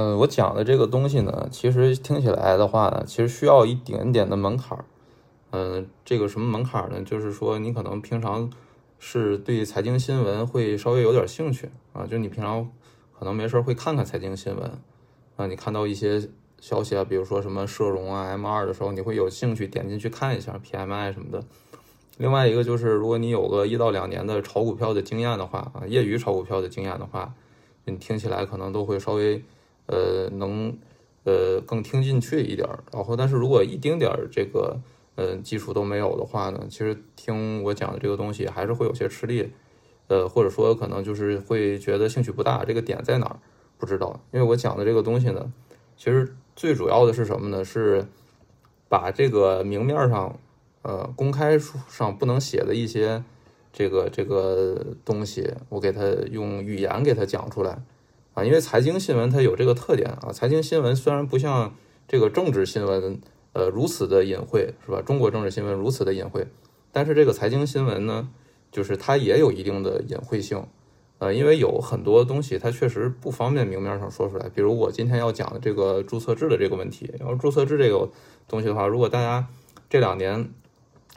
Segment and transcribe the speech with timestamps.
[0.00, 4.86] 呃，我讲的这个东西呢，其实听起来的话呢，其实需要一点点的门槛儿。
[5.50, 7.02] 嗯，这个什么门槛儿呢？
[7.02, 8.50] 就是说你可能平常
[8.98, 12.66] 是对财经新闻会稍微有点兴趣啊，就你平常
[13.18, 14.72] 可能没事儿会看看财经新闻
[15.36, 16.30] 啊，你看到一些
[16.60, 21.44] 消息啊，比如说什么社融啊、M 二的时候，你会有兴趣点进去看一下 PMI 什么的。
[22.16, 27.34] 另外一个就是，如果你有个一到两年的炒股票的经验的话啊，业余炒股票的经验的话，
[27.84, 29.44] 你听起来可能都会稍微。
[29.90, 30.78] 呃，能
[31.24, 34.78] 呃更听进去一点儿，然后但是如果一丁点儿这个
[35.16, 39.50] 呃基础都没有的话呢，其实听我讲的这个东西还是会有些吃力，
[40.06, 43.36] 呃或者说可能就是会觉得兴趣不大，这个点在哪儿
[43.78, 45.52] 不知道，因为我讲的这个东西呢，
[45.96, 47.64] 其实最主要的是什么呢？
[47.64, 48.06] 是
[48.88, 50.38] 把这个明面上
[50.82, 53.24] 呃公开书上不能写的一些
[53.72, 57.82] 这个这个东西，我给他用语言给他讲出来。
[58.44, 61.74] 因为财经新闻它有这个特点啊，财经新闻虽然不像
[62.06, 63.20] 这个政治新闻，
[63.52, 65.02] 呃，如此的隐晦，是吧？
[65.02, 66.46] 中国政治新闻如此的隐晦，
[66.92, 68.28] 但是这个财经新闻呢，
[68.70, 70.66] 就是它也有一定的隐晦性，
[71.18, 78.08] 呃，因为有很多东西它确实不方便明面上说出来，比如我今天要讲的这个注册制的这个问题，然后注册制这个
[78.46, 79.46] 东西的话，如果大家
[79.88, 80.50] 这两年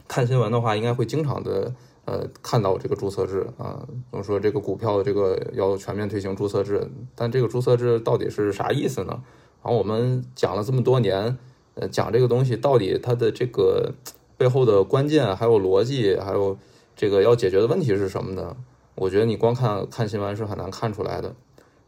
[0.08, 1.74] 看新闻的话，应该会经常的。
[2.06, 9.24] 呃，看到这个注册制啊，怎么说这个股票这个要全面推行注册制，但这个注册制到底是啥意思呢？
[9.64, 11.38] 然后我们讲了这么多年，
[11.76, 13.94] 呃，讲这个东西到底它的这个
[14.36, 16.58] 背后的关键，还有逻辑，还有
[16.94, 18.58] 这个要解决的问题是什么呢？
[18.96, 21.34] 我觉得你光看看新闻是很难看出来的。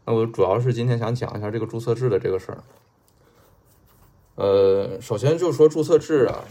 [0.06, 2.64] 那我主要是今天想讲一下这个注册制的这个事儿。
[4.36, 6.42] 呃，首先就是说注册制啊。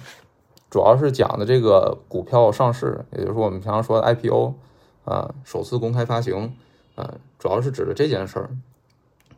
[0.76, 4.56] 主要是讲的这个股票上市，也就是我们平常说的 IPO
[5.06, 6.54] 啊，首次公开发行
[6.95, 8.50] 啊，主要是指的这件事儿，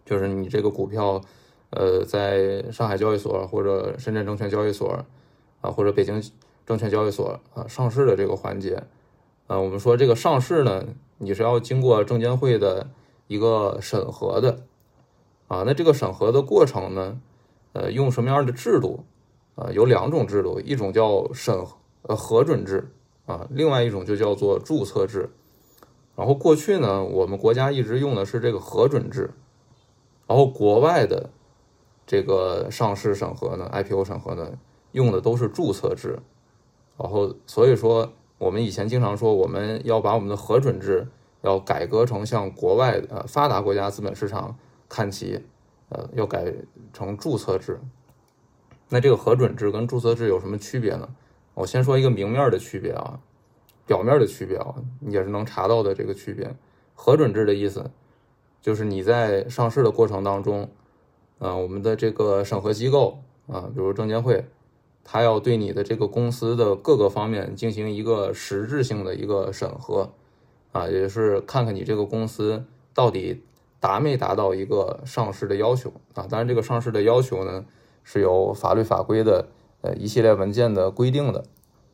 [0.04, 1.22] 就是你这个股票，
[1.70, 5.06] 呃，在上海交易所或者深圳证券交易所
[5.62, 6.20] 啊，或者北京
[6.66, 8.82] 证券交易所啊上市的这个环节，
[9.46, 10.86] 啊，我们说这个上市呢，
[11.20, 12.88] 你是要经过证监会的
[13.28, 14.62] 一个审核的
[15.48, 17.20] 啊，那这个审核的过程呢，
[17.74, 19.06] 呃，用什么样的制度？
[19.58, 21.58] 呃，有两种制度，一种叫审
[22.04, 22.92] 呃核准制
[23.26, 25.32] 啊，另外一种就叫做注册制。
[26.16, 29.32] 然后过去呢，我们国家一直用的是这个核准制，
[30.28, 31.32] 然后国外的
[32.06, 34.52] 这个上市审核呢，IPO 审核呢，
[34.92, 36.20] 用的都是注册制。
[36.96, 41.08] 然后所以说，我们以前经常说，我们要把我们的核准制
[41.42, 44.56] 要改革成像国外呃发达国家资本市场
[44.88, 45.44] 看齐，
[45.90, 46.54] 呃，要改
[46.94, 47.80] 成注册制。
[48.90, 51.10] 那这个核准制跟注册制有什么区别呢？
[51.54, 53.20] 我先说一个明面的区别啊，
[53.86, 54.76] 表面的区别啊，
[55.10, 56.56] 也是能查到的这个区别。
[56.96, 57.92] 核准制的意思
[58.62, 60.70] 就是你在上市的过程当中，
[61.40, 64.46] 啊，我们的这个审核机构啊，比如证监会，
[65.04, 70.14] 它要对你的这个公司的各个方面进行一个实质性的一个审核，
[70.72, 73.44] 啊，也就是看看你这个公司到底
[73.82, 76.26] 达没达到一个上市的要求啊。
[76.30, 77.66] 当然，这个上市的要求呢。
[78.10, 79.46] 是有法律法规的，
[79.82, 81.44] 呃，一系列文件的规定的，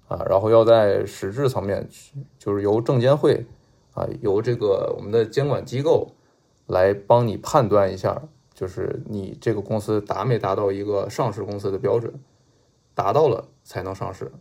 [0.07, 1.89] 啊，然后要在实质层面，
[2.37, 3.47] 就是由证监会，
[3.95, 6.11] 啊，由这个我们的监管机构
[6.67, 8.21] 来帮你判断一下，
[8.53, 12.13] 就是你这个公司达没达到一个上市公司的标准，
[12.93, 14.31] 达到了才能上市，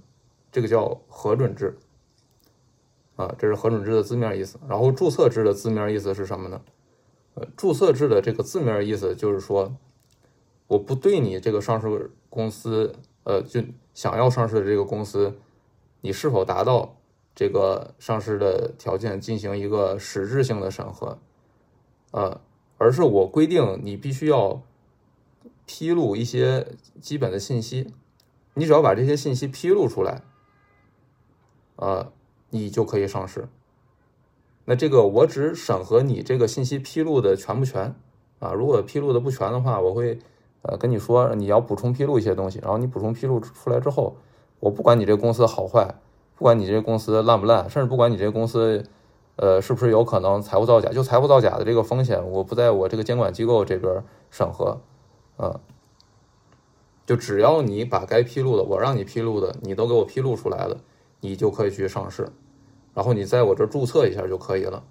[0.51, 1.79] 这个叫核准制，
[3.17, 4.59] 啊，这是核准制的字面意思。
[4.69, 6.61] 然后注册制的字面意思是什么呢？
[7.33, 9.75] 呃，注册制的这个字面意思就是说。
[10.69, 13.63] 我不对你这个上市公司，呃，就
[13.93, 15.37] 想要上市的这个公司，
[16.01, 16.97] 你是否达到
[17.35, 21.19] 这个上市的条件进行一个实质性的审核，
[22.13, 22.41] 呃，
[22.79, 24.63] 而是我规定你必须要
[25.67, 26.69] 披露一些
[27.03, 27.93] 基本的信息，
[28.55, 30.23] 你只要把这些信息披露出来，
[31.77, 32.11] 呃，
[32.49, 33.47] 你就可以上市。
[34.65, 37.95] 那这个我只审核你这个信息披露的全不全
[38.39, 38.55] 啊？
[38.55, 40.19] 如果披露的不全的话，我会。
[40.63, 44.17] 呃，跟你说你要补充披露一些东西，然后你补充披露出来之后，
[44.61, 45.97] 我不管你这公司好坏，
[46.37, 48.85] 不管你这公司烂不烂，甚至不管你这公司，
[49.35, 54.81] 呃，是不是有可能财务造假，就财务造假的这个风险，我不在我这个监管机构这边审核，
[55.37, 55.59] 啊，
[57.05, 60.77] 就只要你把该披露的，我让你披露的，你都给我披露出来了，
[61.21, 62.29] 你就可以去上市，
[62.95, 64.85] 然后你在我这注册一下就可以了，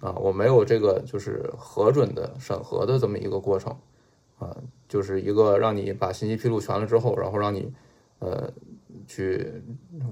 [0.00, 3.76] 啊，我没有这个就是核准的审核的这么一个过程。
[4.38, 4.56] 啊，
[4.88, 7.72] 就是一个让你把信息披露全了之后，然后让你，
[8.20, 8.52] 呃，
[9.06, 9.52] 去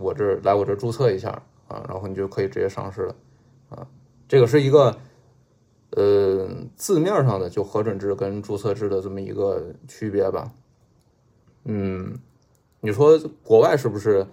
[0.00, 1.31] 我这儿来我这儿注册一下
[1.69, 3.14] 啊，然后你就可以直接上市了
[3.69, 3.87] 啊。
[4.28, 4.96] 这个是一个，
[5.90, 10.52] 呃，字面上的就核准制跟注册制的这么一个区别吧。
[11.64, 12.19] 嗯，
[12.81, 14.26] 你说国外是不是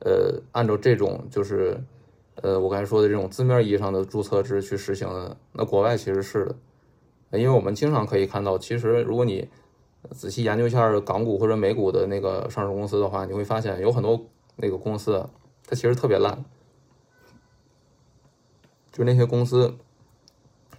[0.00, 1.78] 呃按照这种就是
[2.36, 5.36] 呃我刚才说的这种字面意义上的注册制去实行的？
[5.52, 6.54] 那国外其实是的，
[7.32, 9.48] 因为我们经常可以看到，其实如果你
[10.10, 15.28] 仔细研究一下港股或者美股的那个上市公司的话，你会发现有很多那个公司
[15.66, 16.44] 它其实特别烂，
[18.92, 19.76] 就那些公司。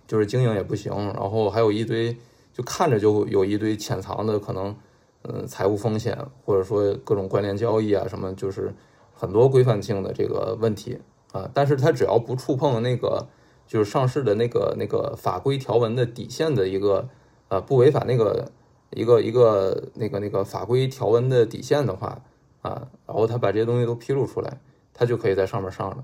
[0.07, 2.17] 就是经营也不行，然后还有一堆，
[2.51, 4.75] 就看着就有一堆潜藏的可能，
[5.21, 8.73] 嗯，财务风险或者说各种关联交易啊什么，就是
[9.13, 10.99] 很多规范性的这个问题
[11.31, 11.49] 啊。
[11.53, 13.25] 但是它只要不触碰那个
[13.71, 17.07] 就是上市的那个那个法规条文的底线的一个
[17.47, 18.51] 呃不违反那个
[18.89, 22.21] 一个一个那个那个法规条文的底线的话
[22.61, 24.59] 啊，然后他把这些东西都披露出来，
[24.93, 26.03] 他就可以在上面上了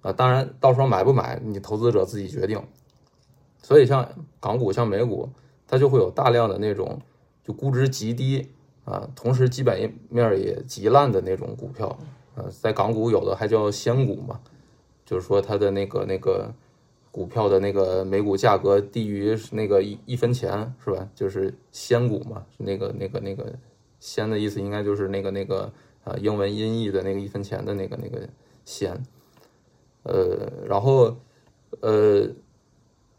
[0.00, 0.14] 啊。
[0.14, 2.58] 当然到时候买不买，你投资者自己决定。
[3.62, 4.08] 所以像
[4.40, 5.28] 港股、像美股，
[5.66, 7.02] 它就会有大量的那种
[7.44, 8.48] 就估值极低
[8.86, 11.98] 啊，同时基本面也极烂的那种股票。
[12.34, 14.40] 呃，在港股有的还叫仙股嘛，
[15.04, 16.54] 就是说它的那个那个
[17.18, 21.08] 股票的那个每股价格低于那个一一分钱，是吧？
[21.16, 23.52] 就是仙股嘛，那个那个那个
[23.98, 25.72] 仙的意思应该就是那个那个
[26.04, 28.28] 啊英文音译的那个一分钱的那个那个
[28.64, 29.02] 仙。
[30.04, 31.16] 呃，然后
[31.80, 32.28] 呃。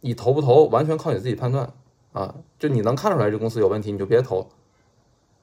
[0.01, 1.73] 你投不投，完全靠你自己判断
[2.13, 2.33] 啊！
[2.57, 4.47] 就你能看出来这公司有问题，你就别投。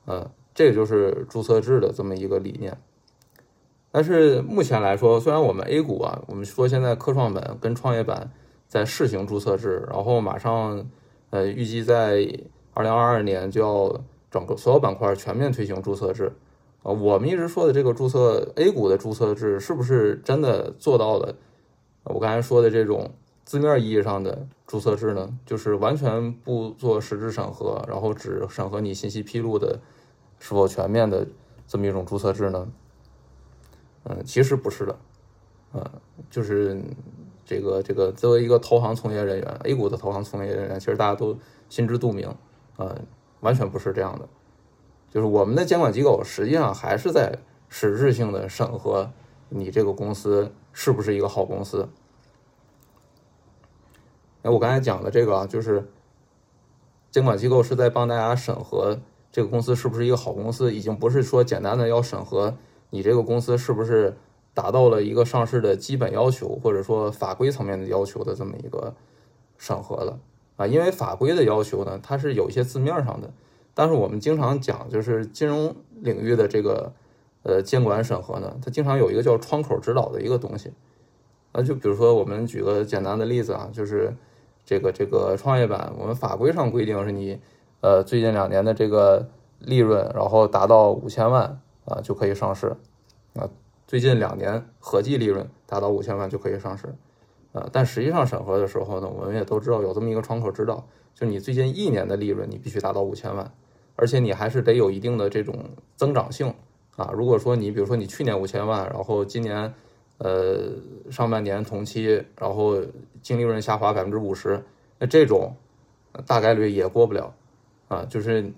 [0.06, 2.74] 嗯，这个就是注册制的这么一个理念。
[3.92, 8.32] 但是目前来说，虽然我们 A 股啊，我们说现在科创板跟创业板
[8.66, 10.88] 在试行注册制，然后马上
[11.30, 12.26] 呃预计在
[12.74, 16.32] 二零二二年就要整个所有板块全面推行注册制
[16.82, 16.92] 啊。
[16.92, 21.34] 我们一直说的这个注册 A 股的注册制，是不是真的做到了？
[22.04, 23.10] 我刚才说的这种。
[23.46, 29.78] 字面意义上的注册制呢，就是完全不做实质审核，然后只审核你信息披露的
[30.40, 31.24] 是否全面的
[31.64, 32.66] 这么一种注册制呢？
[34.02, 34.98] 嗯，其实不是的，
[35.74, 35.90] 嗯，
[36.28, 36.82] 就是
[37.46, 41.38] 这个这个作为一个投行从业人员，A 股的投行从业人员，其实大家都
[41.68, 42.28] 心知肚明，
[42.76, 43.00] 呃，
[43.40, 44.28] 完全不是这样的，
[45.08, 47.38] 就是我们的监管机构实际上还是在
[47.68, 49.10] 实质性的审核
[49.48, 51.88] 你这个公司是不是一个好公司。
[54.42, 55.88] 哎，我刚才讲的这个啊，就是
[57.12, 58.98] 监管机构是在帮大家审核
[59.30, 62.56] 这个公司是不是一个好公司，已经不是说简单的要审核
[62.90, 64.16] 你这个公司是不是
[64.56, 68.94] 达到了一个上市的基本要求，或者说法规层面的要求的这么一个
[69.58, 70.18] 审核了
[70.56, 70.66] 啊。
[70.66, 73.30] 因为法规的要求呢，它是有一些字面上的，
[73.74, 76.92] 但是我们经常讲，就是金融领域的这个
[77.42, 80.72] 呃监管审核呢，它经常有一个叫窗口指导的一个东西
[81.52, 81.62] 啊。
[81.62, 84.12] 就比如说，我们举个简单的例子啊，就是。
[84.68, 87.38] 这个这个创业板，我们法规上规定是你，
[87.82, 89.28] 呃，最近两年的这个
[89.60, 92.74] 利润，然后达到五千万啊，就可以上市，
[93.34, 93.48] 啊，
[93.86, 96.86] 最近两年合计利润达到五千万就可以上市，
[97.52, 103.52] 啊，但实际上审核的时候呢，我们也都知道有这么一个窗口指导，就你最近一年的利润你必须达到五千万，
[103.94, 105.58] 而且你还是得有一定的这种
[105.96, 106.54] 增长性，
[106.96, 109.72] 啊，如果说你比如说你去年五千万，然后今年。
[110.18, 110.72] 呃，
[111.10, 112.82] 上半年同期，然后
[113.20, 114.64] 净利润下滑百分之五十，
[114.98, 115.54] 那这种
[116.26, 117.34] 大概率也过不了
[117.88, 118.02] 啊。
[118.08, 118.50] 就是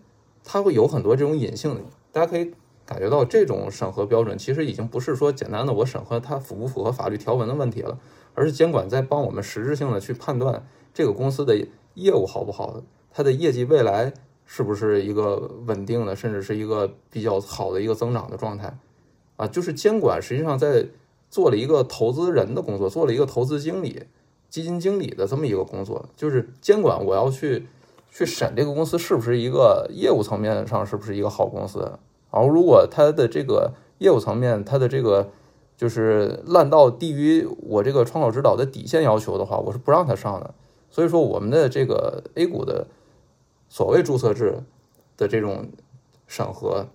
[0.45, 1.81] 它会有很多这种隐性的，
[2.13, 2.55] 大家可以
[2.89, 7.99] 感觉到这种审核标准其实已经不是说简单的我审核它符不符合法律条文的问题了，
[8.33, 11.55] 而是监管在帮我们实质性的去判断这个公司的
[11.93, 14.15] 业务好不好，它的业绩未来
[14.47, 18.79] 是不是一个稳定的，甚至是一个比较好的一个增长的状态
[19.37, 19.47] 啊。
[19.47, 20.89] 就是监管实际上在。
[21.31, 24.05] 做了一个投资人的工作，做了一个投资经理、
[24.49, 27.67] 基金经理的这么一个工作，就是监管我要去
[28.11, 31.99] 去审这个公司是不是一个业务层面上是不是一个好公司。
[32.31, 35.31] 然后如果它的这个业务层面，它的这个
[35.77, 40.55] 就是烂到低于我这个窗口指导的底线要求的话，我是不让它上的。
[40.91, 42.87] 所以说，我们的这个 A 股的
[43.69, 44.63] 所谓注册制
[45.17, 45.69] 的这种
[46.27, 46.87] 审核。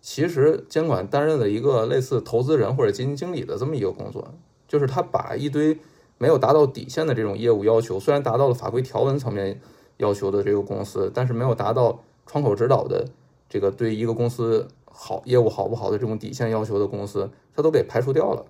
[0.00, 4.34] 其实监管担任了一个类似投资人或者基金经理的这么一个工作，
[4.66, 5.78] 就是他把一堆
[6.18, 9.60] 没有达到底线的这种业务要求，虽然达到了法规条文层面
[9.98, 13.06] 要求的这个公司，但是没有达到窗口指导的
[13.48, 18.46] 这个对一个公司好业务好不好的这种底线要求的公司，他都给排除掉了。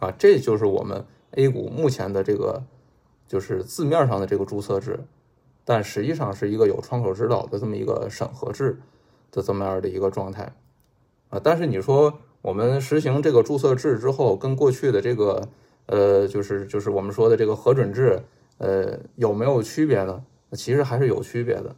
[0.00, 2.62] 啊，这就是我们 A 股目前的这个
[3.26, 5.00] 就是字面上的这个注册制，
[5.64, 8.80] 但实际上是一个有窗口指导的这么一个审核制。
[9.34, 10.52] 的这么样的一个状态，
[11.30, 15.48] 啊，但是你说我们实行这个注册制之后，跟过去的这个
[15.86, 18.22] 呃，就是就是我们说的这个核准制，
[18.58, 20.22] 呃，有没有区别呢？
[20.52, 21.74] 其实还是有区别的，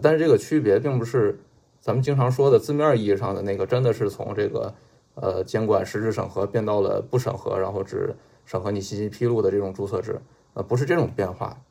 [0.00, 1.38] 但是这个区别并不是
[1.80, 4.74] 咱们经常说的字面意义上的那个，真的是从这个
[5.14, 10.20] 呃监管实质审核变到了不审核，然后只审核你信息披露的这种注册制，
[10.54, 11.62] 呃，不是这种变化，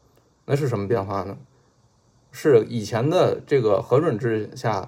[0.45, 1.37] 那是什么变化呢？
[2.31, 4.87] 是以前的这个核准制下，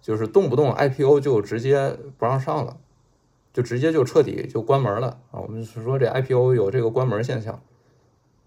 [0.00, 2.78] 就是动不动 IPO 就直接不让上了，
[3.52, 5.40] 就直接就彻底就关门了啊！
[5.40, 7.60] 我们是说这 IPO 有这个关门现象。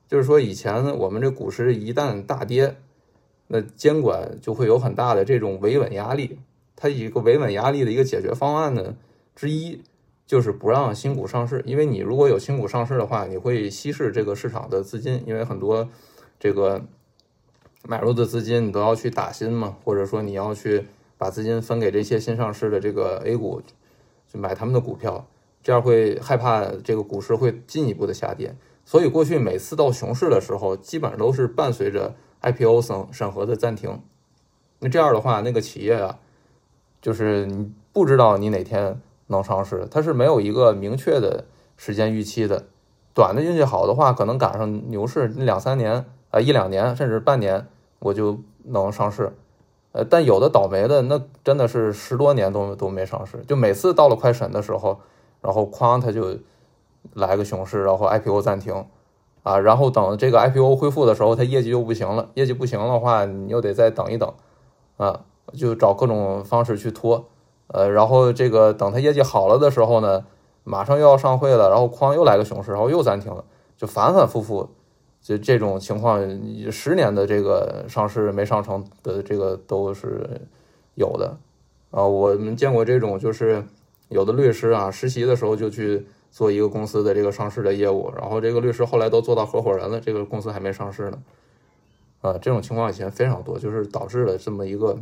[0.07, 2.75] 就是说，以前我们这股市一旦大跌，
[3.53, 6.39] 那监管就会有很大的这种维稳压力。
[6.74, 8.96] 它一个维稳压力的一个解决方案呢，
[9.36, 9.84] 之一
[10.25, 11.62] 就是不让新股上市。
[11.65, 15.89] 因为你如果有新股上市的话，你会稀释这个市场的资金，因为很多
[16.39, 16.81] 这个
[17.84, 20.86] 买入的资金你都要去打新嘛，或者说你要去
[21.17, 23.62] 把资金分给这些新上市的这个 A 股，
[24.31, 25.27] 去买他们的股票，
[25.62, 28.55] 这样会害怕这个股市会进一步的下跌。
[28.86, 34.01] 所以过去每次到熊市的时候，基本上都是伴随着 IPO 审审核的暂停。
[34.79, 36.17] 那这样的话，那个企业啊，
[37.01, 41.45] 就是你不知道你哪天能上市，它是没有一个明确的
[41.77, 42.65] 时间预期的。
[43.13, 47.67] 短的运气好的话，可能赶上牛市两三年啊，一两年甚至半年，
[48.00, 49.33] 我就能上市。
[49.91, 53.43] 呃，但有的倒霉的，那真的是十多年都都没上市。
[53.48, 55.00] 就每次到了快审的时候，
[55.41, 56.38] 然后哐，它就。
[57.15, 58.86] 来个熊市，然后 IPO 暂停，
[59.43, 62.29] 啊，然后等这个 IPO 恢复的时候，它业绩又不行了。
[62.36, 64.31] 业绩不行的话，你又得再等一等，
[64.98, 65.21] 啊，
[65.53, 67.25] 就找各种方式去拖，
[67.67, 70.25] 呃，然后这个等它业绩好了的时候呢，
[70.63, 73.43] 马上又要上会了，然后哐又来个熊市，然后又暂停了，
[73.75, 74.69] 就反反复复，
[75.21, 76.21] 就这种情况，
[76.71, 80.41] 十年的这个上市没上成的这个都是
[80.93, 81.36] 有的，
[81.89, 83.65] 啊，我们见过这种，就是
[84.10, 86.05] 有的律师啊，实习的时候就去。
[86.32, 91.22] 做一个公司的这个上市的业务，然后这个律师后来都做到合伙人了，这个公司还没上市呢，
[92.22, 94.98] 啊，这种情况以前非常多，就是导致了这么一个，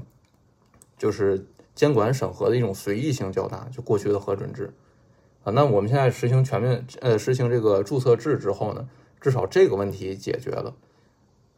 [0.97, 1.45] 就是
[1.75, 4.73] 监管审核的一种随意性较大，就过去的核准制，
[5.43, 8.89] 啊，那我们现在实行全面呃实行这个注册制之后呢，
[9.21, 10.73] 至少这个问题解决了，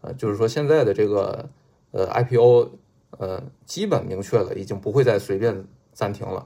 [0.02, 1.50] 啊，就是说现在的这个
[1.92, 2.72] 呃 IPO
[3.18, 6.46] 呃基本明确了，已经不会再随便暂停了。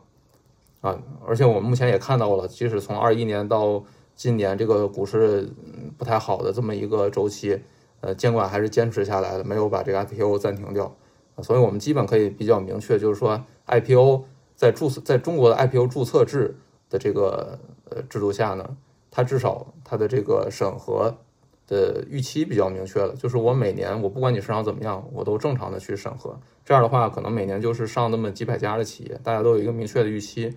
[0.85, 3.83] 啊，而且我们目前也看到了，即使从二一年到
[4.15, 5.49] 今年这个股市
[5.97, 7.59] 不太好的这么一个周期，
[8.01, 10.95] 呃，监管还是坚持下来了，没有把这个 IPO 暂停掉。
[11.41, 14.25] 所以我们基本可以比较明确，就是说 IPO
[14.55, 16.55] 在注册在中国的 IPO 注册制
[16.87, 17.57] 的这个
[17.89, 18.77] 呃制度下呢，
[19.09, 21.17] 它至少它的这个审核
[21.65, 26.39] 的预期比较明确了，就是我每年我不管你市场怎么样，我都正常的去审核。
[26.63, 30.55] 这样的话，可能每年就是上那么几百家的企业，大家都有一个明确的预期。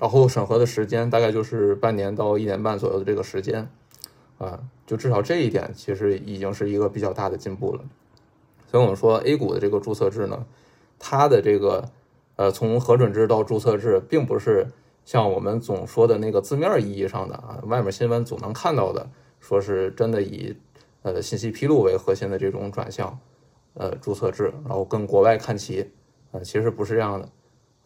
[0.00, 3.68] 然后审核的时间大概就是半年到一年半左右的这个时间，
[4.38, 7.84] 啊，就至少这一点其实已经是一个比较大的进步了。
[8.66, 10.46] 所以我们说 A 股的这个注册制呢，
[10.98, 11.90] 它的这个
[12.36, 14.68] 呃从核准制到注册制，并不是
[15.04, 19.06] 像我们总说的那个字面意义上的啊，外面新闻总能看到的，
[19.38, 20.56] 说是真的以
[21.02, 23.18] 呃信息披露为核心的这种转向
[23.74, 25.90] 呃注册制，然后跟国外看齐，
[26.30, 27.28] 呃，其实不是这样的。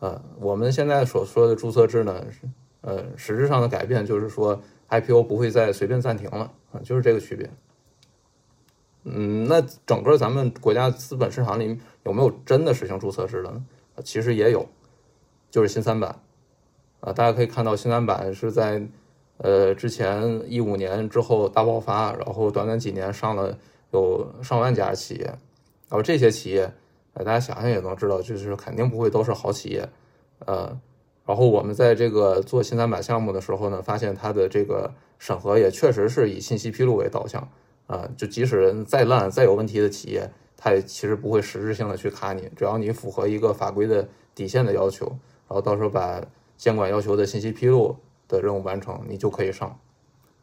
[0.01, 2.41] 呃，我们现在所说的注册制呢，是
[2.83, 4.61] 呃实质上的改变，就是说
[4.91, 7.49] IPO 不会再随便暂停了啊，就是这个区别。
[9.05, 13.65] 嗯，那整个咱们国家资本市场里有没有真的实行注册制的呢？
[14.03, 14.69] 其实也有，
[15.51, 16.19] 就是新三板
[17.01, 18.87] 啊，大家可以看到新三板是在
[19.39, 23.57] 呃之前一五年之后大爆发，然后短短几年上了
[23.93, 26.71] 有上万家企业，然后这些企业。
[27.23, 29.89] 大家想想也能知道，就是肯定不会都是好企业，
[30.47, 30.77] 呃，
[31.25, 37.49] 然后我们在这个做新三板项目的时候呢，发现它的这个审核也确实是以信息披露为导向，
[37.87, 46.21] 啊，就即使再烂再有问题的企业，它也其实不会实质性的去卡你，只要你符合一个法规的底线的要求，然后到时候把
[46.57, 49.79] 监管要求的信息披露的任务完成，你就可以上。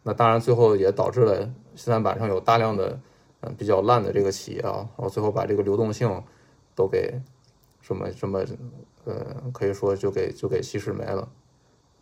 [0.03, 1.39] 那当然最后也导致了
[1.75, 2.99] 新三板上有大量的
[3.41, 6.09] 嗯比较烂的这个企业啊，然后最后把这个流动性。
[6.81, 7.21] 都给
[7.79, 8.43] 什么什么，
[9.05, 11.29] 呃，可以说就给就给稀释没了。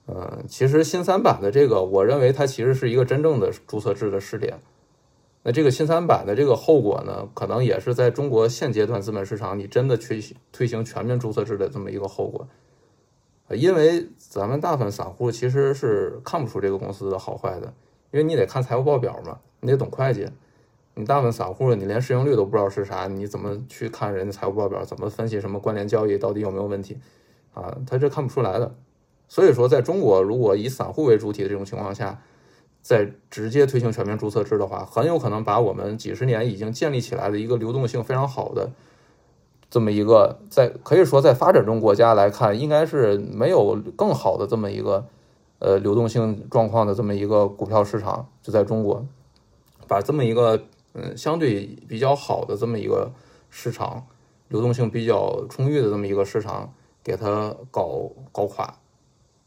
[0.08, 4.58] 嗯，其实新三板的这个，我认为它其实是一个真正的注册制的试点。
[5.44, 12.48] 那这个新三板的这个后果呢，可能也是在中国现阶段资本市场，你真的推推行全面注册制的这么一个后果。
[13.50, 17.74] 因为咱们大部分散户其实是看不出这个公司的好坏的，
[18.12, 20.26] 因为你得看财务报表嘛，你得懂会计。
[21.00, 24.84] 你大部分散户，你连市盈率都不知道是啥，你怎么去看人家财务报表？
[24.84, 26.98] 怎么分析什么关联交易到底有没有问题？
[27.54, 28.76] 啊，他这看不出来的。
[29.30, 32.20] 所以说，在中国，如果以散户为主体的这种情况下，
[32.82, 38.70] 在直接推行全面注册制的话，很有可能把我们几十年已经建立起来的一个流动性非常好的
[39.70, 45.06] 这么一个，在可以说在发展中国家来看，应该是没有更好的这么一个
[45.60, 49.06] 呃流动性状况的这么一个股票市场，就在中国，
[49.88, 50.62] 把这么一个
[51.16, 53.12] 相对比较好的这么一个
[53.50, 54.06] 市场，
[54.48, 58.74] 流动性比较充裕的这么一个市场，给它搞搞垮，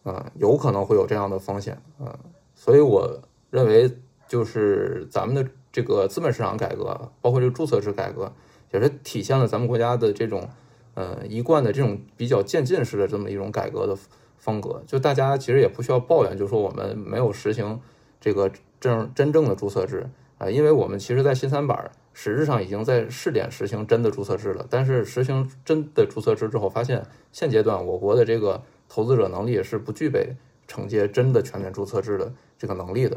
[0.04, 2.12] 嗯，有可能会有这样的风险，嗯，
[2.54, 3.90] 所以我认为
[4.28, 8.32] 就是咱们的这个资本市场改革，包括这个注册制改革。
[8.74, 10.48] 也是体现了咱们国家的这种，
[10.94, 13.94] 呃，一贯的这种比较渐进式的这么一种改革的
[14.38, 14.82] 风格。
[14.86, 17.78] 就大家其实也不需要抱怨，就说我们没有实行
[18.18, 20.08] 这个正真正的注册制
[20.42, 24.66] 啊，因为我们其实，在新三板实质上已经在试点实行真的注册制了。
[24.68, 30.34] 但是实行真的注册制之后，发现现阶段我国的这个投资者能力是不具备
[30.66, 33.16] 承接真的全面注册制的这个能力的。